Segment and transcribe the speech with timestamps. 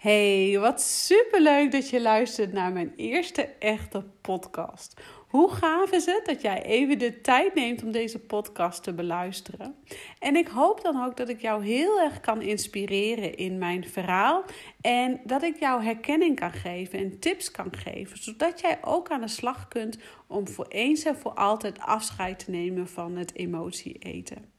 [0.00, 5.00] Hey, wat superleuk dat je luistert naar mijn eerste echte podcast.
[5.28, 9.74] Hoe gaaf is het dat jij even de tijd neemt om deze podcast te beluisteren?
[10.18, 14.44] En ik hoop dan ook dat ik jou heel erg kan inspireren in mijn verhaal
[14.80, 19.20] en dat ik jou herkenning kan geven en tips kan geven, zodat jij ook aan
[19.20, 23.98] de slag kunt om voor eens en voor altijd afscheid te nemen van het emotie
[23.98, 24.58] eten.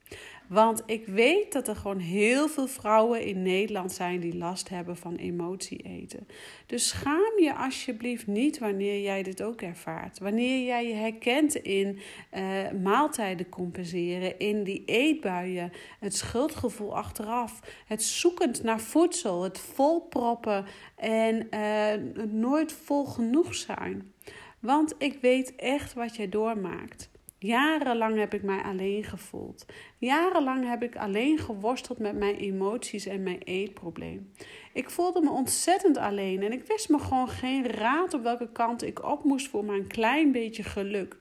[0.52, 4.98] Want ik weet dat er gewoon heel veel vrouwen in Nederland zijn die last hebben
[4.98, 6.28] van emotie eten.
[6.66, 10.20] Dus schaam je alsjeblieft niet wanneer jij dit ook ervaart.
[10.20, 12.00] Wanneer jij je herkent in
[12.34, 20.66] uh, maaltijden compenseren, in die eetbuien, het schuldgevoel achteraf, het zoekend naar voedsel, het volproppen
[20.96, 24.14] en uh, nooit vol genoeg zijn.
[24.60, 27.11] Want ik weet echt wat jij doormaakt.
[27.44, 29.66] Jarenlang heb ik mij alleen gevoeld.
[29.98, 34.32] Jarenlang heb ik alleen geworsteld met mijn emoties en mijn eetprobleem.
[34.74, 38.84] Ik voelde me ontzettend alleen en ik wist me gewoon geen raad op welke kant
[38.84, 41.18] ik op moest voor mijn klein beetje geluk.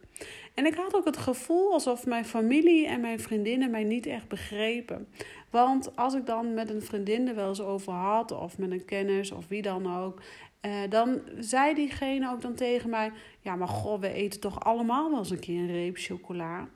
[0.55, 4.29] En ik had ook het gevoel alsof mijn familie en mijn vriendinnen mij niet echt
[4.29, 5.09] begrepen.
[5.51, 8.85] Want als ik dan met een vriendin er wel eens over had, of met een
[8.85, 10.21] kennis of wie dan ook,
[10.67, 15.11] uh, dan zei diegene ook dan tegen mij: Ja, maar goh, we eten toch allemaal
[15.11, 16.69] wel eens een keer een reep chocola.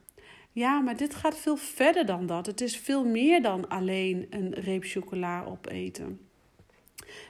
[0.52, 2.46] Ja, maar dit gaat veel verder dan dat.
[2.46, 6.28] Het is veel meer dan alleen een reep chocola opeten.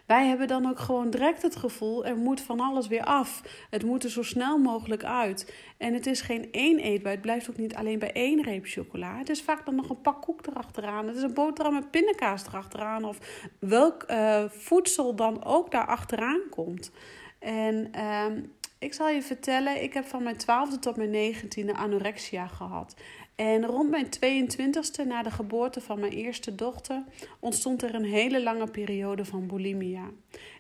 [0.07, 3.43] Wij hebben dan ook gewoon direct het gevoel: er moet van alles weer af.
[3.71, 5.55] Het moet er zo snel mogelijk uit.
[5.77, 7.15] En het is geen één eetbui.
[7.15, 9.19] Het blijft ook niet alleen bij één reep chocola.
[9.19, 11.07] Het is vaak dan nog een pak koek erachteraan.
[11.07, 13.05] Het is een boterham met pindakaas erachteraan.
[13.05, 13.19] Of
[13.59, 16.91] welk uh, voedsel dan ook daar achteraan komt.
[17.39, 18.27] En uh,
[18.79, 22.95] ik zal je vertellen, ik heb van mijn twaalfde tot mijn 19e anorexia gehad.
[23.37, 27.05] En rond mijn 22e, na de geboorte van mijn eerste dochter,
[27.41, 30.11] ontstond er een hele lange periode van bulimia.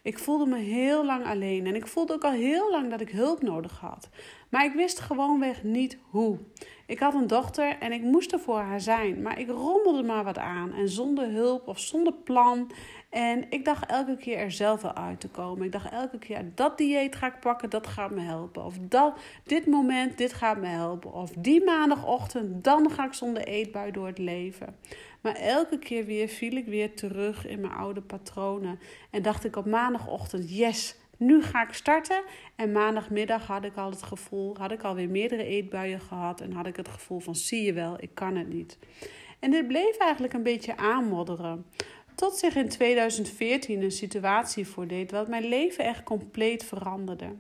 [0.03, 3.11] Ik voelde me heel lang alleen en ik voelde ook al heel lang dat ik
[3.11, 4.08] hulp nodig had.
[4.50, 6.39] Maar ik wist gewoonweg niet hoe.
[6.87, 10.25] Ik had een dochter en ik moest er voor haar zijn, maar ik rommelde maar
[10.25, 12.70] wat aan en zonder hulp of zonder plan.
[13.10, 15.65] En ik dacht elke keer er zelf wel uit te komen.
[15.65, 18.65] Ik dacht elke keer, dat dieet ga ik pakken, dat gaat me helpen.
[18.65, 21.12] Of dat, dit moment, dit gaat me helpen.
[21.12, 24.76] Of die maandagochtend, dan ga ik zonder eetbui door het leven.
[25.20, 28.78] Maar elke keer weer viel ik weer terug in mijn oude patronen.
[29.10, 32.22] En dacht ik op maandagochtend, yes, nu ga ik starten.
[32.56, 36.41] En maandagmiddag had ik al het gevoel, had ik alweer meerdere eetbuien gehad.
[36.41, 38.78] En had ik het gevoel van, zie je wel, ik kan het niet.
[39.38, 41.66] En dit bleef eigenlijk een beetje aanmodderen.
[42.14, 47.36] Tot zich in 2014 een situatie voordeed wat mijn leven echt compleet veranderde.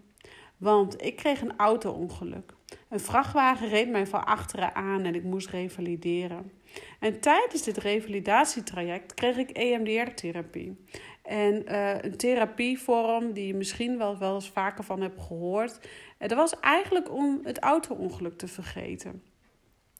[0.56, 2.54] Want ik kreeg een auto-ongeluk.
[2.88, 6.52] Een vrachtwagen reed mij van achteren aan en ik moest revalideren.
[7.00, 10.84] En tijdens dit revalidatietraject kreeg ik EMDR-therapie.
[11.22, 15.88] En uh, een therapievorm die je misschien wel, wel eens vaker van hebt gehoord.
[16.18, 19.22] En dat was eigenlijk om het auto-ongeluk te vergeten.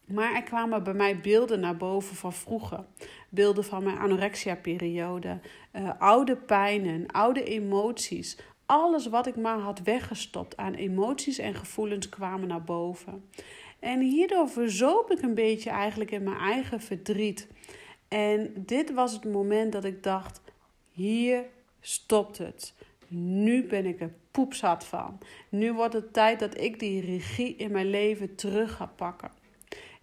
[0.07, 2.85] Maar er kwamen bij mij beelden naar boven van vroeger.
[3.29, 5.41] Beelden van mijn anorexia-periode,
[5.73, 8.39] uh, oude pijnen, oude emoties.
[8.67, 13.29] Alles wat ik maar had weggestopt aan emoties en gevoelens kwamen naar boven.
[13.79, 17.49] En hierdoor verzoop ik een beetje eigenlijk in mijn eigen verdriet.
[18.09, 20.41] En dit was het moment dat ik dacht:
[20.91, 21.45] hier
[21.81, 22.75] stopt het.
[23.09, 25.19] Nu ben ik er poepzat van.
[25.49, 29.31] Nu wordt het tijd dat ik die regie in mijn leven terug ga pakken.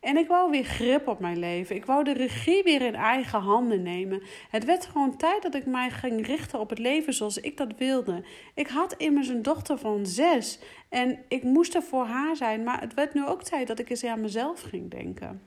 [0.01, 1.75] En ik wou weer grip op mijn leven.
[1.75, 4.22] Ik wou de regie weer in eigen handen nemen.
[4.50, 7.78] Het werd gewoon tijd dat ik mij ging richten op het leven zoals ik dat
[7.78, 8.23] wilde.
[8.56, 12.63] Ik had immers een dochter van zes en ik moest er voor haar zijn.
[12.63, 15.41] Maar het werd nu ook tijd dat ik eens aan mezelf ging denken.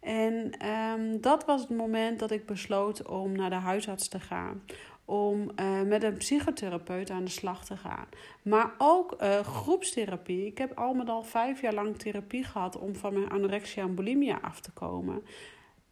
[0.00, 4.62] En um, dat was het moment dat ik besloot om naar de huisarts te gaan
[5.08, 8.06] om uh, met een psychotherapeut aan de slag te gaan.
[8.42, 10.46] Maar ook uh, groepstherapie.
[10.46, 13.94] Ik heb al met al vijf jaar lang therapie gehad om van mijn anorexia en
[13.94, 15.22] bulimia af te komen.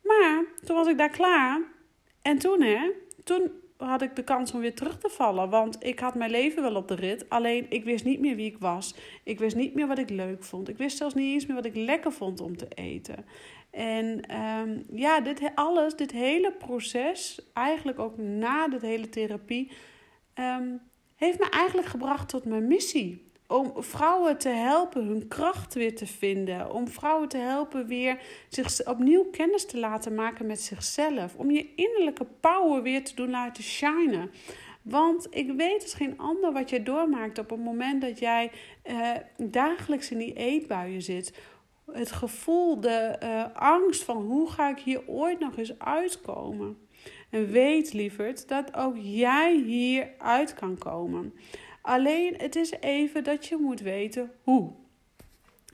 [0.03, 1.63] Maar toen was ik daar klaar.
[2.23, 2.93] En toen, hè,
[3.25, 5.51] toen had ik de kans om weer terug te vallen.
[5.51, 7.29] Want ik had mijn leven wel op de rit.
[7.29, 8.95] Alleen ik wist niet meer wie ik was.
[9.25, 10.69] Ik wist niet meer wat ik leuk vond.
[10.69, 13.25] Ik wist zelfs niet eens meer wat ik lekker vond om te eten.
[13.77, 19.71] En um, ja, dit alles, dit hele proces, eigenlijk ook na de hele therapie,
[20.35, 20.81] um,
[21.17, 23.25] heeft me eigenlijk gebracht tot mijn missie.
[23.49, 26.73] Om vrouwen te helpen hun kracht weer te vinden.
[26.73, 31.35] Om vrouwen te helpen weer zich opnieuw kennis te laten maken met zichzelf.
[31.35, 34.31] Om je innerlijke power weer te doen laten shinen.
[34.83, 38.51] Want ik weet als geen ander wat jij doormaakt op het moment dat jij
[38.91, 41.33] uh, dagelijks in die eetbuien zit
[41.97, 46.79] het gevoel, de uh, angst van hoe ga ik hier ooit nog eens uitkomen.
[47.31, 51.35] En weet, lieverd, dat ook jij hier uit kan komen.
[51.83, 54.73] Alleen het is even dat je moet weten hoe.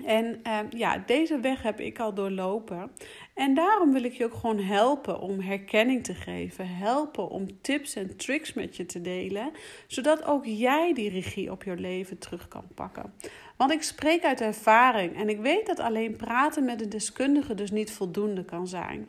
[0.05, 2.91] En ehm, ja, deze weg heb ik al doorlopen.
[3.35, 6.69] En daarom wil ik je ook gewoon helpen om herkenning te geven.
[6.69, 9.51] Helpen om tips en tricks met je te delen.
[9.87, 13.15] Zodat ook jij die regie op je leven terug kan pakken.
[13.63, 17.71] Want ik spreek uit ervaring en ik weet dat alleen praten met een deskundige dus
[17.71, 19.09] niet voldoende kan zijn.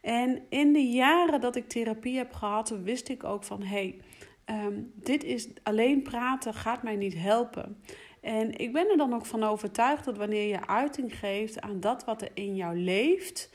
[0.00, 3.98] En in de jaren dat ik therapie heb gehad, wist ik ook van hé, hey,
[4.44, 7.82] ehm, dit is alleen praten gaat mij niet helpen.
[8.20, 12.04] En ik ben er dan ook van overtuigd dat wanneer je uiting geeft aan dat
[12.04, 13.50] wat er in jou leeft,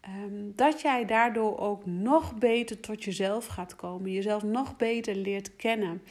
[0.00, 5.56] ehm, dat jij daardoor ook nog beter tot jezelf gaat komen, jezelf nog beter leert
[5.56, 6.02] kennen.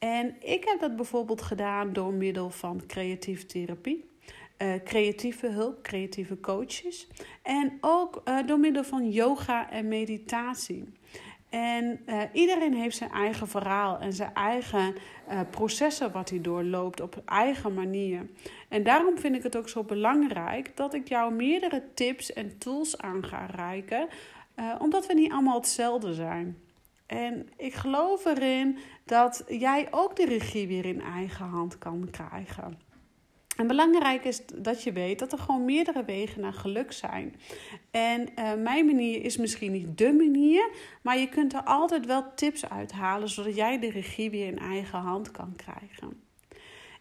[0.00, 4.08] En ik heb dat bijvoorbeeld gedaan door middel van creatieve therapie.
[4.58, 7.08] Uh, creatieve hulp, creatieve coaches.
[7.42, 10.84] En ook uh, door middel van yoga en meditatie.
[11.48, 14.94] En uh, iedereen heeft zijn eigen verhaal en zijn eigen
[15.50, 18.26] processen wat hij doorloopt op eigen manier.
[18.68, 22.98] En daarom vind ik het ook zo belangrijk dat ik jou meerdere tips en tools
[22.98, 24.08] aan ga reiken,
[24.78, 26.56] omdat we niet allemaal hetzelfde zijn.
[27.10, 32.78] En ik geloof erin dat jij ook de regie weer in eigen hand kan krijgen.
[33.56, 37.34] En belangrijk is dat je weet dat er gewoon meerdere wegen naar geluk zijn.
[37.90, 40.70] En uh, mijn manier is misschien niet de manier,
[41.02, 44.98] maar je kunt er altijd wel tips uithalen zodat jij de regie weer in eigen
[44.98, 46.29] hand kan krijgen.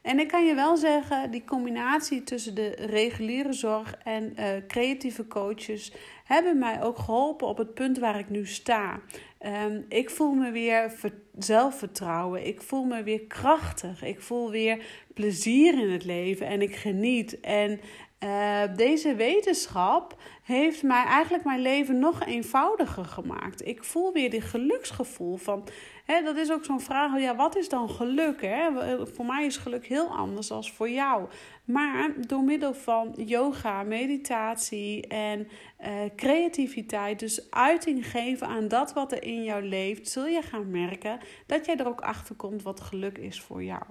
[0.10, 5.28] En ik kan je wel zeggen, die combinatie tussen de reguliere zorg en uh, creatieve
[5.28, 5.92] coaches
[6.24, 9.00] hebben mij ook geholpen op het punt waar ik nu sta.
[9.46, 10.94] Um, ik voel me weer
[11.38, 12.48] zelfvertrouwen.
[12.48, 14.04] Ik voel me weer krachtig.
[14.04, 17.40] Ik voel weer plezier in het leven en ik geniet.
[17.40, 17.80] En
[18.24, 23.68] uh, deze wetenschap heeft mij eigenlijk mijn leven nog eenvoudiger gemaakt.
[23.68, 25.64] Ik voel weer dit geluksgevoel van.
[26.06, 27.20] Hè, dat is ook zo'n vraag.
[27.20, 28.42] Ja, wat is dan geluk?
[28.42, 28.70] Hè?
[29.14, 31.28] Voor mij is geluk heel anders dan voor jou.
[31.66, 35.48] Maar door middel van yoga, meditatie en
[35.82, 40.72] uh, creativiteit, dus uiting geven aan dat wat er in jou leeft, zul je gaan
[40.72, 43.84] merken dat jij er ook achter komt wat geluk is voor jou.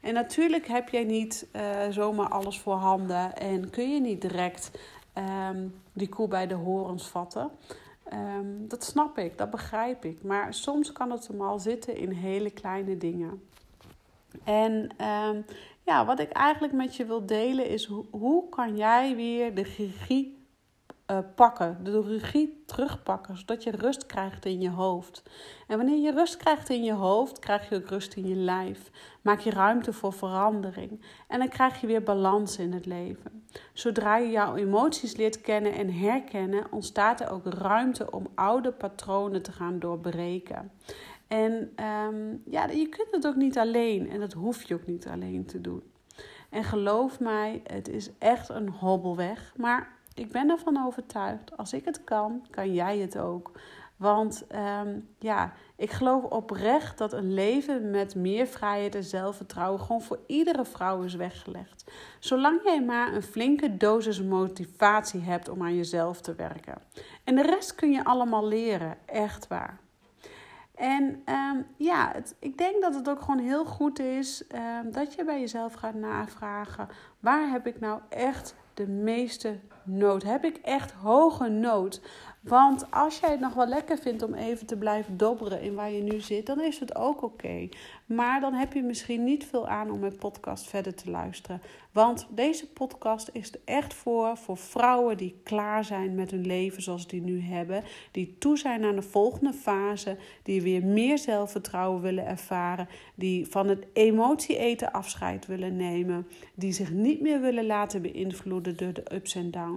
[0.00, 4.70] En natuurlijk heb jij niet uh, zomaar alles voor handen en kun je niet direct
[5.14, 7.50] um, die koe bij de horens vatten.
[8.12, 10.22] Um, dat snap ik, dat begrijp ik.
[10.22, 13.42] Maar soms kan het hem al zitten in hele kleine dingen.
[14.44, 14.72] En
[15.06, 15.44] um,
[15.82, 19.62] ja, wat ik eigenlijk met je wil delen is hoe, hoe kan jij weer de
[19.62, 20.41] regie
[21.12, 25.22] uh, pakken, de regie terugpakken, zodat je rust krijgt in je hoofd.
[25.66, 28.90] En wanneer je rust krijgt in je hoofd, krijg je ook rust in je lijf.
[29.22, 33.46] Maak je ruimte voor verandering en dan krijg je weer balans in het leven.
[33.72, 39.42] Zodra je jouw emoties leert kennen en herkennen, ontstaat er ook ruimte om oude patronen
[39.42, 40.70] te gaan doorbreken.
[41.28, 41.52] En
[42.08, 45.44] um, ja, je kunt het ook niet alleen en dat hoef je ook niet alleen
[45.46, 45.82] te doen.
[46.50, 51.84] En geloof mij, het is echt een hobbelweg, maar ik ben ervan overtuigd, als ik
[51.84, 53.50] het kan, kan jij het ook.
[53.96, 54.44] Want
[54.80, 60.18] um, ja, ik geloof oprecht dat een leven met meer vrijheid en zelfvertrouwen gewoon voor
[60.26, 61.90] iedere vrouw is weggelegd.
[62.18, 66.82] Zolang jij maar een flinke dosis motivatie hebt om aan jezelf te werken.
[67.24, 69.78] En de rest kun je allemaal leren, echt waar.
[70.74, 75.14] En um, ja, het, ik denk dat het ook gewoon heel goed is um, dat
[75.14, 76.88] je bij jezelf gaat navragen:
[77.20, 80.22] waar heb ik nou echt de meeste nood?
[80.22, 82.00] Heb ik echt hoge nood?
[82.42, 85.90] Want als jij het nog wel lekker vindt om even te blijven dobberen in waar
[85.90, 87.68] je nu zit, dan is het ook oké.
[88.06, 91.62] Maar dan heb je misschien niet veel aan om mijn podcast verder te luisteren.
[91.92, 96.82] Want deze podcast is er echt voor, voor vrouwen die klaar zijn met hun leven
[96.82, 97.84] zoals die nu hebben.
[98.10, 100.16] Die toe zijn aan de volgende fase.
[100.42, 102.88] Die weer meer zelfvertrouwen willen ervaren.
[103.14, 106.26] Die van het emotie eten afscheid willen nemen.
[106.54, 109.71] Die zich niet meer willen laten beïnvloeden door de ups en downs.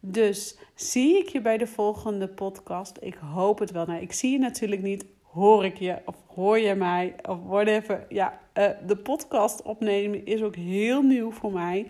[0.00, 2.96] Dus zie ik je bij de volgende podcast.
[3.00, 3.86] Ik hoop het wel.
[3.86, 5.04] Nou, ik zie je natuurlijk niet.
[5.22, 8.06] Hoor ik je of hoor je mij of whatever.
[8.08, 11.86] Ja, uh, de podcast opnemen is ook heel nieuw voor mij.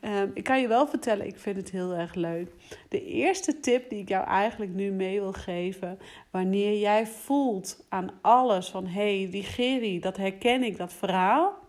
[0.00, 2.52] Uh, ik kan je wel vertellen, ik vind het heel erg leuk.
[2.88, 5.98] De eerste tip die ik jou eigenlijk nu mee wil geven.
[6.30, 11.60] Wanneer jij voelt aan alles van hé, hey, die Geri, dat herken ik, dat verhaal.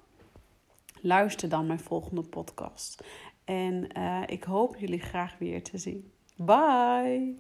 [1.02, 3.04] Luister dan mijn volgende podcast.
[3.46, 6.12] En uh, ik hoop jullie graag weer te zien.
[6.36, 7.36] Bye!